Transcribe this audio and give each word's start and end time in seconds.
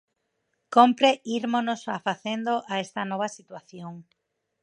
Compre 0.75 1.19
írmonos 1.23 1.81
afacendo 1.87 2.53
a 2.71 2.75
esta 2.83 3.01
nova 3.11 3.27
situación 3.37 3.93